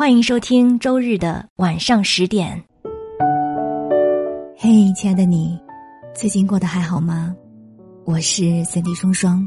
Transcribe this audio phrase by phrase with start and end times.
[0.00, 2.58] 欢迎收听周日的晚上十点。
[4.56, 5.60] 嘿，亲爱的你，
[6.14, 7.36] 最近过得还好吗？
[8.06, 9.46] 我是三 D 双双，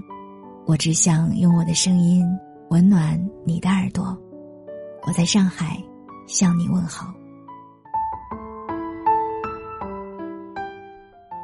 [0.67, 2.23] 我只想用我的声音
[2.69, 4.15] 温暖你的耳朵。
[5.07, 5.75] 我在上海
[6.27, 7.11] 向你问好。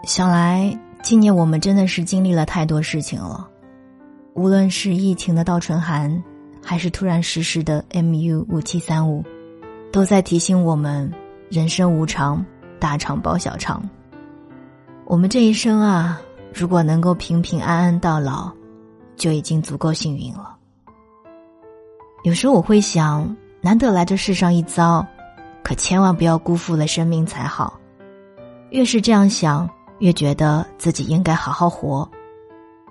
[0.04, 0.72] 想来，
[1.02, 3.50] 今年我们真的是经历了太多事情了，
[4.36, 6.24] 无论是疫情的倒春寒。
[6.70, 9.26] 还是突然实施的 MU 五七三五，
[9.92, 11.12] 都在提醒我们：
[11.50, 12.46] 人生无常，
[12.80, 13.82] 大肠包小肠。
[15.06, 16.22] 我们这一生啊，
[16.54, 18.52] 如果能够平平安安到老，
[19.16, 20.56] 就已经足够幸运了。
[22.22, 25.04] 有时候我会想，难得来这世上一遭，
[25.64, 27.80] 可千万不要辜负了生命才好。
[28.70, 29.68] 越是这样想，
[29.98, 32.08] 越觉得自己应该好好活。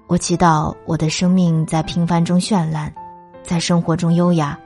[0.09, 2.93] 我祈祷我的生命在平凡中绚烂。
[3.49, 4.59] 在生活中优雅，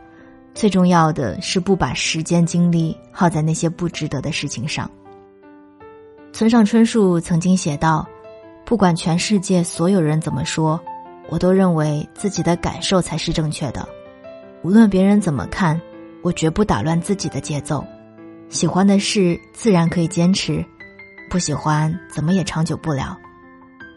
[0.55, 4.91] 最重要的是不把时间精力耗在那些不值得的事情上。
[6.33, 8.05] 村上春树曾经写道
[8.67, 10.81] ：“不管全世界所有人怎么说，
[11.29, 13.89] 我都认为自己的感受才是正确的。
[14.63, 15.81] 无论别人怎么看，
[16.21, 17.87] 我绝不打乱自己的节奏。
[18.49, 20.65] 喜欢的事自然可以坚持，
[21.31, 23.17] 不喜欢怎么也长久不了。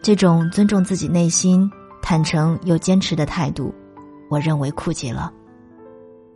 [0.00, 1.68] 这种尊重自己内心、
[2.00, 3.74] 坦诚又坚持的态度。”
[4.28, 5.32] 我认为枯竭了，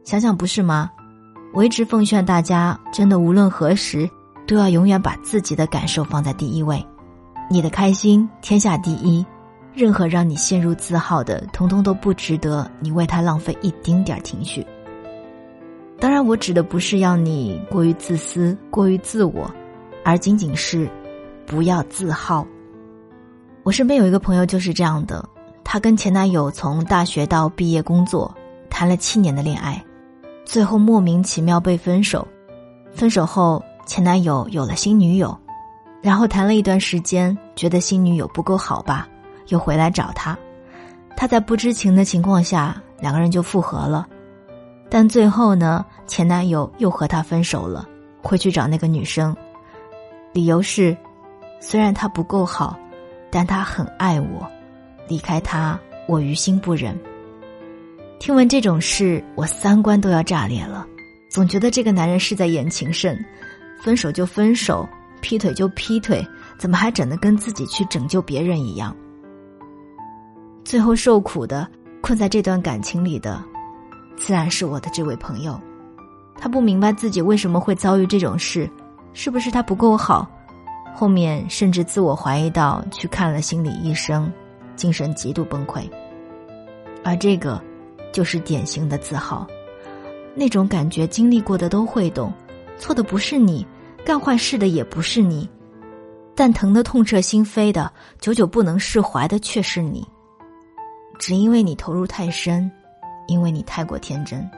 [0.05, 0.91] 想想不是吗？
[1.52, 4.08] 我一直奉劝大家，真的无论何时，
[4.46, 6.84] 都要永远把自己的感受放在第一位。
[7.50, 9.27] 你的开心天下第一，
[9.74, 14.64] 任何让你陷入自耗的，通通都不值得你为他浪费一丁点儿情绪。
[15.98, 19.50] 当然，我指的不是要你过于自私、过于自我，
[20.05, 20.88] 而仅仅是
[21.44, 22.46] 不要自耗。
[23.64, 25.28] 我身边有一个朋友就是这样的。
[25.64, 28.34] 她跟前男友从大学到毕业工作，
[28.69, 29.83] 谈了七年的恋爱，
[30.44, 32.27] 最后莫名其妙被分手。
[32.92, 35.36] 分手后，前男友有了新女友，
[36.02, 39.08] 然后谈了一段时间，觉得新女友不够好吧，
[39.48, 40.36] 又回来找她。
[41.17, 44.06] 他在不知情的情况下，两个人就复合了。
[44.89, 47.86] 但最后呢，前男友又和她分手了，
[48.23, 49.36] 回去找那个女生，
[50.33, 50.96] 理由是，
[51.61, 52.77] 虽然他不够好，
[53.30, 54.51] 但他很爱我。
[55.11, 55.77] 离开他，
[56.07, 56.97] 我于心不忍。
[58.21, 60.87] 听闻这种事，我三观都要炸裂了。
[61.29, 63.19] 总觉得这个男人是在演情圣，
[63.83, 64.89] 分手就分手，
[65.21, 66.25] 劈腿就劈腿，
[66.59, 68.97] 怎么还整得跟自己去拯救别人一样？
[70.65, 71.69] 最后受苦的、
[72.01, 73.42] 困在这段感情里的，
[74.17, 75.61] 自然是我的这位朋友。
[76.39, 78.71] 他不明白自己为什么会遭遇这种事，
[79.13, 80.31] 是不是他不够好？
[80.95, 84.33] 后面甚至自我怀疑到去看了心理医生。
[84.80, 85.86] 精神极度崩溃，
[87.05, 87.63] 而这个，
[88.14, 89.46] 就是典型的自豪。
[90.35, 92.33] 那种感觉经历过的都会懂，
[92.79, 93.67] 错的不是你，
[94.07, 95.46] 干坏事的也不是你，
[96.35, 100.02] 但疼得痛彻心扉的，久久不能释怀的却是你。
[101.18, 102.70] 只因为你投入太深，
[103.27, 104.51] 因为你太过天真。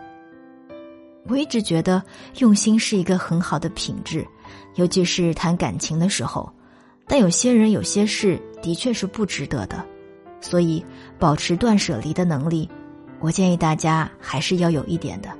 [1.27, 2.01] 我一直觉得
[2.39, 4.25] 用心是一个很好的品质，
[4.77, 6.49] 尤其是谈感情的时候。
[7.09, 9.85] 但有些人有些事的确是不值得的。
[10.43, 10.85] 所以，
[11.19, 12.69] 保持断舍离的能力，
[13.21, 15.31] 我建议大家还是要有一点的。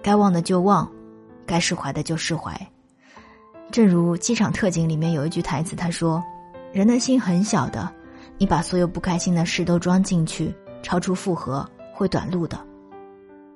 [0.00, 0.90] 该忘的就忘，
[1.44, 2.58] 该释怀的就释怀。
[3.70, 6.22] 正如《机场特警》里面有一句台词，他说
[6.72, 7.90] ：“人的心很小的，
[8.38, 12.58] 你把所有不开心的事都装进去，超出负荷会短路的。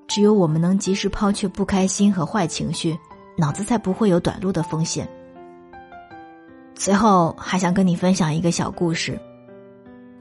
[0.09, 2.99] 只有我们能及时抛却不开心和坏情绪，
[3.37, 5.09] 脑子才不会有短路的风险。”
[6.75, 9.21] 最后，还想跟你分享一个小故事。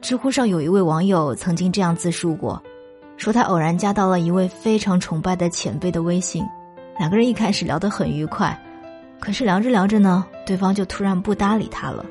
[0.07, 2.63] 知乎上有一位网友曾经这样自述过，
[3.18, 6.45] 说他偶然加到了一位非常崇拜的前辈的微信，
[6.97, 8.57] 两个人一开始聊得很愉快，
[9.19, 12.06] 可是聊着聊着呢，对方就突然不搭理他了，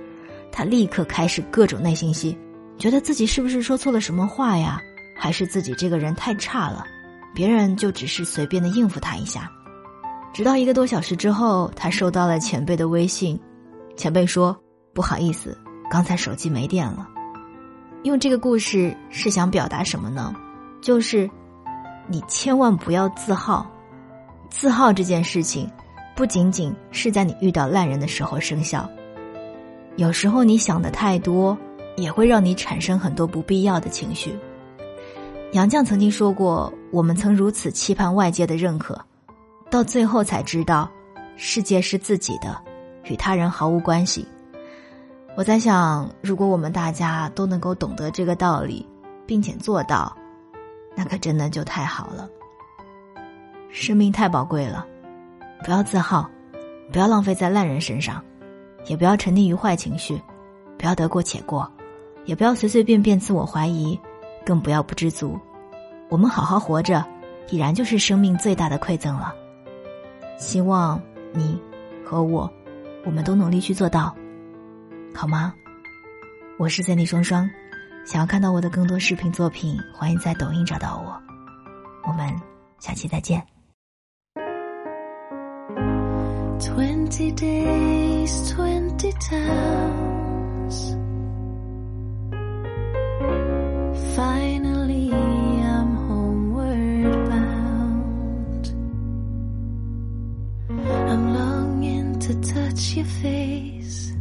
[0.53, 2.39] 他立刻开始各种内心戏，
[2.77, 4.79] 觉得自己是不是说错了什么话呀？
[5.17, 6.85] 还是自己这个人太差了？
[7.35, 9.51] 别人就只是随便的应付他一下，
[10.35, 13.41] 直到一个多小时之后，他收到了前辈的微信，
[13.97, 14.55] 前辈说
[14.93, 15.57] 不好意思，
[15.91, 17.09] 刚才手机没电了。
[18.07, 20.33] 用这个故事是想表达什么呢？
[20.81, 21.29] 就是，
[22.07, 23.69] 你千万不要自耗。
[24.49, 25.69] 自耗这件事情，
[26.15, 28.89] 不仅仅是在你遇到烂人的时候生效。
[29.97, 31.59] 有时候你想的太多，
[31.97, 34.39] 也会让你产生很多不必要的情绪。
[35.51, 39.05] 杨绛曾经说过：“我们曾如此期盼外界的认可，
[39.69, 40.89] 到最后才知道，
[41.35, 42.57] 世界是自己的，
[43.07, 44.25] 与他人毫无关系。”
[45.37, 48.89] 我在想，如果我们大家都能够懂得这个道理，
[49.27, 50.17] 并且做到，
[50.95, 52.27] 那可真的就太好了。
[53.69, 54.87] 生命太宝贵了，
[55.63, 56.27] 不要自耗，
[56.91, 58.25] 不要浪费在烂人身上，
[58.87, 60.19] 也不要沉溺于坏情绪，
[60.79, 61.71] 不要得过且过，
[62.25, 64.01] 也不要随随便便自我怀疑，
[64.43, 65.39] 更不要不知足。
[66.09, 67.05] 我们好好活着，
[67.51, 69.35] 已然就是生命最大的馈赠了。
[70.39, 70.99] 希望
[71.35, 71.61] 你
[72.03, 72.51] 和我，
[73.05, 74.17] 我们都努力去做到，
[75.17, 75.55] 好吗？
[76.59, 77.49] 我是三 y 双双，
[78.05, 81.19] 想要看到我的更多视频作品，欢迎在抖音找到我。
[82.07, 82.29] 我们
[82.79, 83.43] 下期再见。
[86.61, 90.95] Twenty days, twenty towns.
[94.15, 98.71] Finally, I'm homeward bound.
[101.09, 104.13] I'm longing to touch your face,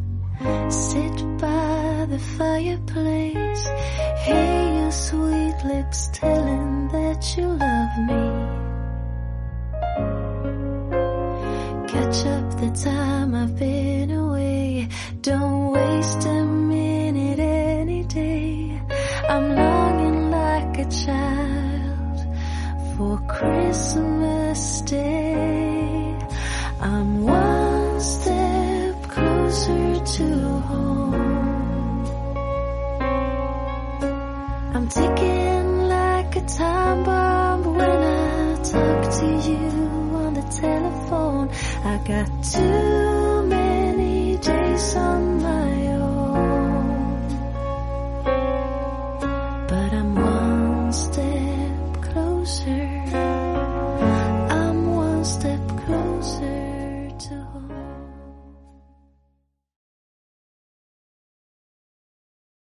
[0.70, 3.68] sit by the fireplace,
[4.26, 8.66] hear your sweet lips telling that you love me.
[11.96, 14.90] catch up the time I've been away.
[15.22, 18.82] Don't waste a minute any day.
[19.30, 22.18] I'm longing like a child
[22.92, 24.75] for Christmas
[38.76, 39.70] talk to you
[40.24, 41.50] on the telephone.
[41.94, 45.65] I got too many days on my